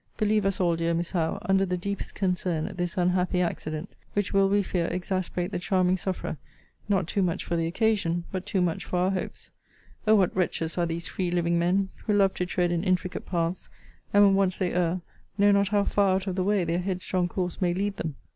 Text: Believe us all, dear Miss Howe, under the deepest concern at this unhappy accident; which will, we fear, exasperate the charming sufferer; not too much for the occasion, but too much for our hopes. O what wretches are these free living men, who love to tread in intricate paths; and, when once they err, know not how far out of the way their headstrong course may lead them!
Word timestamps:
Believe 0.17 0.47
us 0.47 0.59
all, 0.59 0.75
dear 0.75 0.95
Miss 0.95 1.11
Howe, 1.11 1.37
under 1.43 1.63
the 1.63 1.77
deepest 1.77 2.15
concern 2.15 2.65
at 2.65 2.75
this 2.77 2.97
unhappy 2.97 3.39
accident; 3.39 3.93
which 4.13 4.33
will, 4.33 4.49
we 4.49 4.63
fear, 4.63 4.87
exasperate 4.87 5.51
the 5.51 5.59
charming 5.59 5.95
sufferer; 5.95 6.37
not 6.89 7.05
too 7.05 7.21
much 7.21 7.45
for 7.45 7.55
the 7.55 7.67
occasion, 7.67 8.23
but 8.31 8.43
too 8.47 8.61
much 8.61 8.83
for 8.83 8.97
our 8.97 9.11
hopes. 9.11 9.51
O 10.07 10.15
what 10.15 10.35
wretches 10.35 10.75
are 10.75 10.87
these 10.87 11.07
free 11.07 11.29
living 11.29 11.59
men, 11.59 11.89
who 12.07 12.13
love 12.13 12.33
to 12.33 12.47
tread 12.47 12.71
in 12.71 12.83
intricate 12.83 13.27
paths; 13.27 13.69
and, 14.11 14.23
when 14.25 14.33
once 14.33 14.57
they 14.57 14.73
err, 14.73 15.01
know 15.37 15.51
not 15.51 15.67
how 15.67 15.83
far 15.83 16.15
out 16.15 16.25
of 16.25 16.35
the 16.35 16.43
way 16.43 16.63
their 16.63 16.79
headstrong 16.79 17.27
course 17.27 17.61
may 17.61 17.71
lead 17.71 17.97
them! 17.97 18.15